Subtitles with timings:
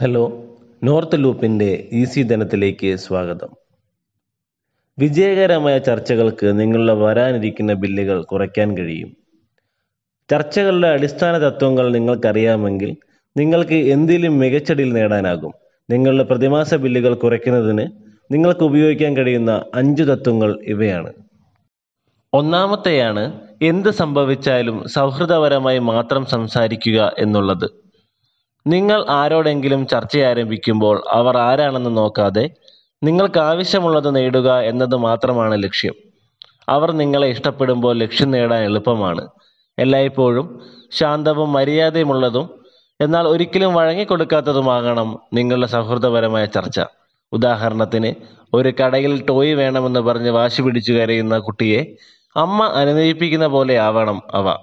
[0.00, 0.44] Hello
[0.84, 3.48] north ലൂപ്പിന്റെ ഈസി ധനത്തിലേക്ക് സ്വാഗതം.
[4.98, 9.16] വിജയകരമായ ചർച്ചകൾക്ക് നിങ്ങളുടെ വരാനിരിക്കുന്ന ബില്ലുകൾ കുറയ്ക്കാൻ കഴിയും.
[10.30, 12.96] ചർച്ചകളുടെ അടിസ്ഥാന തത്വങ്ങൾ നിങ്ങൾക്കറിയാമെങ്കിൽ
[13.36, 15.52] നിങ്ങൾക്ക് എന്തിലും മികച്ച ഡീൽ നേടാനാകും.
[15.90, 17.88] നിങ്ങളുടെ പ്രതിമാസ ബില്ലുകൾ കുറയ്ക്കുന്നതിന്
[18.32, 21.12] നിങ്ങൾക്ക് ഉപയോഗിക്കാൻ കഴിയുന്ന അഞ്ച് തത്വങ്ങൾ ഇവയാണ്.
[22.32, 27.87] ഒന്നാമത്തെയാണ് എന്ത് സംഭവിച്ചാലും സൗഹൃദപരമായി മാത്രം സംസാരിക്കുക എന്നുള്ളത്.
[28.72, 32.50] നിങ്ങൾ ആരോടെങ്കിലും ചർച്ച ആരംഭിക്കുമ്പോൾ അവർ ആരാണെന്ന് നോക്കാതെ
[33.02, 35.94] നിങ്ങൾക്ക് ആവശ്യമുള്ളത് നേടുക എന്നത് മാത്രമാണ് ലക്ഷ്യം.
[36.68, 39.28] അവർ നിങ്ങളെ ഇഷ്ടപ്പെടുമ്പോൾ ലക്ഷ്യം നേടാൻ എളുപ്പമാണ്.
[39.78, 40.46] എല്ലായ്പ്പോഴും
[40.92, 42.46] ശാന്തവും മര്യാദയുമുള്ളതും
[43.00, 46.80] എന്നാൽ ഒരിക്കലും വഴങ്ങിക്കൊടുക്കാത്തതുമാകണം നിങ്ങളുടെ സൗഹൃദപരമായ ചർച്ച.
[47.32, 48.10] ഉദാഹരണത്തിന്
[48.54, 51.80] ഒരു കടയിൽ ടോയ് വേണമെന്ന് പറഞ്ഞ് വാശി പിടിച്ചു കരയുന്ന കുട്ടിയെ
[52.36, 54.56] അമ്മ അനുനയിപ്പിക്കുന്ന പോലെ ആവണം അവ.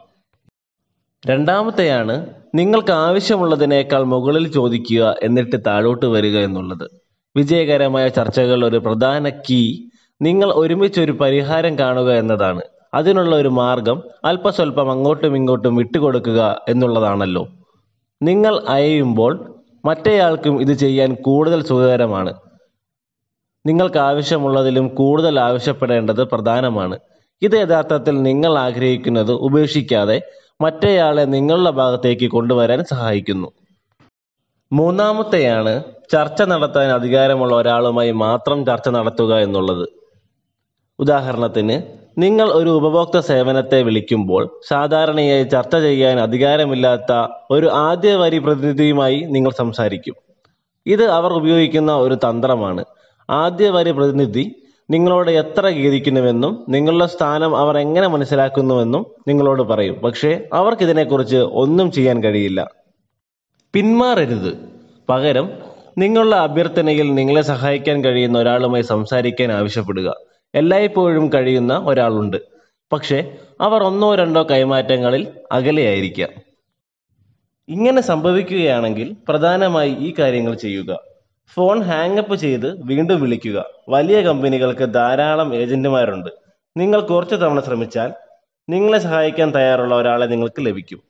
[1.26, 2.16] രണ്ടാമത്തെയാണ്
[2.56, 6.90] നിങ്ങൾക്ക് ആവശ്യമുള്ളതിനേക്കാൾ മുകളിൽ ചോദിക്കുക എന്നിട്ട് താഴോട്ട് വരിക എന്നുള്ളത്.
[7.38, 9.76] വിജയകരമായ ചർച്ചകൾ ഒരു പ്രധാന കീ
[10.22, 12.62] നിങ്ങൾ ഒരുമിച്ച് ഒരു പരിഹാരം കാണുക എന്നതാണ്.
[12.94, 17.48] അതിനുള്ള ഒരു മാർഗം അല്പസ്വല്പം അങ്ങോട്ടും ഇങ്ങോട്ടും വിട്ടുകൊടുക്കുക എന്നുള്ളതാണല്ലോ.
[18.22, 22.34] നിങ്ങൾ അയയുമ്പോൾ മറ്റേയാൾക്കും ഇത് ചെയ്യാൻ കൂടുതൽ സുഖകരമാണ്.
[23.66, 27.00] നിങ്ങൾക്ക് ആവശ്യമുള്ളതിലും കൂടുതൽ ആവശ്യപ്പെടേണ്ടത് പ്രധാനമാണ്.
[27.42, 30.22] ഇത് യഥാർത്ഥത്തിൽ നിങ്ങൾ ആഗ്രഹിക്കുന്നത് ഉപേക്ഷിക്കാതെ
[30.62, 33.48] മറ്റേയാളെ നിങ്ങളുടെ ഭാഗത്തേക്ക് കൊണ്ടുവരാൻ സഹായിക്കുന്നു.
[34.72, 39.86] മൂന്നാമത്തെയാണ് ചർച്ച നടത്താൻ അധികാരമുള്ള ഒരാളുമായി മാത്രം ചർച്ച നടത്തുക എന്നുള്ളത്.
[41.00, 41.82] ഉദാഹരണത്തിന്
[42.18, 50.16] നിങ്ങൾ ഒരു ഉപഭോക്തൃ സേവനത്തെ വിളിക്കുമ്പോൾ സാധാരണയായി ചർച്ച ചെയ്യാൻ അധികാരമില്ലാത്ത ഒരു ആദ്യ വരി പ്രതിനിധിയുമായി നിങ്ങൾ സംസാരിക്കും.
[50.86, 52.84] ഇത് അവർ ഉപയോഗിക്കുന്ന ഒരു തന്ത്രമാണ്.
[53.30, 59.94] ആദ്യ വരി പ്രതിനിധി നിങ്ങളോട് എത്ര ഖേദിക്കുന്നുവെന്നും നിങ്ങളുടെ സ്ഥാനം അവർ എങ്ങനെ മനസ്സിലാക്കുന്നുവെന്നും നിങ്ങളോട് പറയും.
[59.94, 62.72] പക്ഷേ അവർക്കിതിനെക്കുറിച്ച് ഒന്നും ചെയ്യാൻ കഴിയില്ല.
[63.74, 64.70] പിന്മാറരുത്.
[65.10, 65.50] പകരം
[65.98, 70.14] നിങ്ങളുടെ അഭ്യർത്ഥനയിൽ നിങ്ങളെ സഹായിക്കാൻ കഴിയുന്ന ഒരാളുമായി സംസാരിക്കാൻ ആവശ്യപ്പെടുക.
[70.56, 72.38] എല്ലായ്പ്പോഴും കഴിയുന്ന ഒരാളുണ്ട്.
[72.94, 76.30] പക്ഷേ അവർ ഒന്നോ രണ്ടോ കൈമാറ്റങ്ങളിൽ അകലെയായിരിക്കാം
[77.70, 81.15] ഇങ്ങനെ സംഭവിക്കുകയാണെങ്കിൽ പ്രധാനമായി ഈ കാര്യങ്ങൾ ചെയ്യുക.
[81.54, 83.66] ഫോൺ ഹാങ്ങപ്പ് ചെയ്ത് വീണ്ടും വിളിക്കുക.
[83.90, 86.30] വലിയ കമ്പനികൾക്ക് ധാരാളം ഏജന്റുമാരുണ്ട്.
[86.78, 88.14] നിങ്ങൾ കുറച്ച് തവണ ശ്രമിച്ചാൽ
[88.70, 91.02] നിങ്ങളെ സഹായിക്കാൻ തയ്യാറുള്ള ഒരാളെ നിങ്ങൾക്ക് ലഭിക്കും.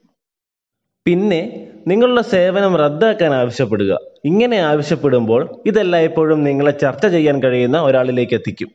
[1.05, 3.99] പിന്നെ നിങ്ങളുടെ സേവനം റദ്ദാക്കാൻ ആവശ്യപ്പെടുക.
[4.25, 8.69] ഇങ്ങനെ ആവശ്യപ്പെടുമ്പോൾ ഇതെല്ലായ്പ്പോഴും നിങ്ങളെ ചർച്ച ചെയ്യാൻ കഴിയുന്ന ഒരാളിലേക്ക് എത്തിക്കും.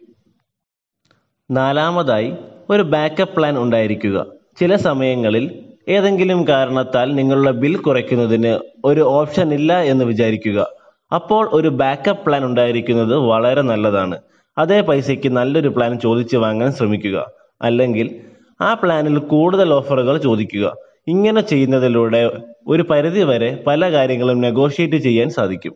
[1.50, 2.34] നാലാമതായി
[2.70, 4.26] ഒരു ബാക്കപ്പ് പ്ലാൻ ഉണ്ടായിരിക്കുക.
[4.60, 10.79] ചില സമയങ്ങളിൽ ഏതെങ്കിലും കാരണത്താൽ നിങ്ങളുടെ ബിൽ കുറയ്ക്കുന്നതിന് ഒരു ഓപ്ഷൻ ഇല്ല എന്ന് വിചാരിക്കുക.
[11.14, 14.18] അപ്പോൾ ഒരു ബാക്കപ്പ് പ്ലാൻ ഉണ്ടായിരിക്കുന്നത് വളരെ നല്ലതാണ്.
[14.58, 17.30] അതേ പൈസയ്ക്ക് നല്ലൊരു പ്ലാൻ ചോദിച്ചു വാങ്ങാൻ ശ്രമിക്കുക.
[17.62, 18.20] അല്ലെങ്കിൽ
[18.60, 20.76] ആ പ്ലാനിൽ കൂടുതൽ ഓഫറുകൾ ചോദിക്കുക.
[21.08, 22.30] ഇങ്ങനെ ചെയ്യുന്നതിലൂടെ
[22.66, 25.74] ഒരു പരിധി വരെ പല കാര്യങ്ങളും നെഗോഷിയേറ്റ് ചെയ്യാൻ സാധിക്കും.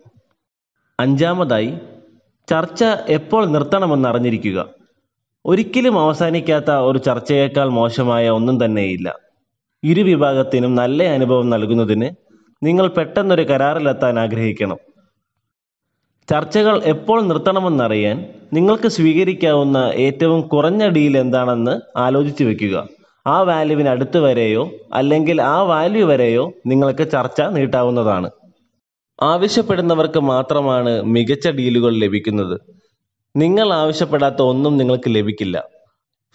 [1.01, 1.79] അഞ്ചാമതായി
[2.51, 4.67] ചർച്ച എപ്പോൾ നിർത്തണമെന്ന് അറിഞ്ഞിരിക്കുക.
[5.47, 9.19] ഒരിക്കലും അവസാനിക്കാത്ത ഒരു ചർച്ചയേക്കാൾ മോശമായ ഒന്നും തന്നെയില്ല.
[9.85, 12.11] ഇരു വിഭാഗത്തിനും നല്ല അനുഭവം നൽകുന്നതിന്
[12.63, 14.77] നിങ്ങൾ പെട്ടെന്നൊരു കരാറിലെത്താൻ ആഗ്രഹിക്കണം.
[16.31, 22.89] ചർച്ചകൾ എപ്പോൾ നിർത്തണമെന്നറിയാൻ നിങ്ങൾക്ക് സ്വീകരിക്കാവുന്ന ഏറ്റവും കുറഞ്ഞ ഡീൽ എന്താണെന്ന് ആലോചിച്ച് വെക്കുക.
[23.27, 28.31] ആ വാല്യുവിന് അടുത്ത് വരെയോ അല്ലെങ്കിൽ ആ വാല്യൂ വരെയോ നിങ്ങൾക്ക് ചർച്ച നീട്ടാവുന്നതാണ്.
[29.23, 32.61] ആവശ്യപ്പെടുന്നവർക്ക് മാത്രമാണ് മികച്ച ഡീലുകൾ ലഭിക്കുന്നത്.
[33.37, 35.65] നിങ്ങൾ ആവശ്യപ്പെടാത്ത ഒന്നും നിങ്ങൾക്ക് ലഭിക്കില്ല.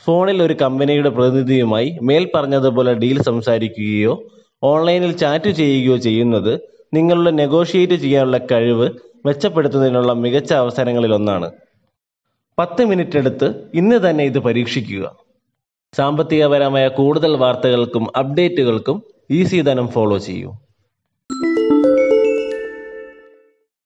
[0.05, 4.23] ഫോണിൽ ഒരു കമ്പനിയുടെ പ്രതിനിധിയുമായി മേൽ പറഞ്ഞതുപോലെ ഡീൽ സംസാരിക്കുകയോ
[4.63, 6.59] ഓൺലൈനിൽ ചാറ്റ് ചെയ്യുകയോ ചെയ്യുന്നത്
[6.93, 8.89] നിങ്ങളുടെ നെഗോഷിയേറ്റ് ചെയ്യാനുള്ള കഴിവ്
[9.25, 11.51] മെച്ചപ്പെടുത്തുന്നതിനുള്ള മികച്ച അവസരങ്ങളിൽ ഒന്നാണ്
[12.57, 15.15] പത്ത് മിനിറ്റ് എടുത്ത് ഇന്ന് തന്നെ ഇത് പരീക്ഷിക്കുക.
[15.93, 20.51] സാമ്പത്തികപരമായ കൂടുതൽ വാർത്തകൾക്കും അപ്ഡേറ്റുകൾക്കും ഈ ധനം ഫോളോ ചെയ്യൂ.